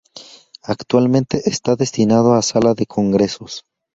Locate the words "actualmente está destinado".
0.63-2.33